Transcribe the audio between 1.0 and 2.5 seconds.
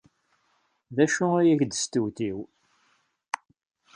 acu ay ak-d-testewtiw?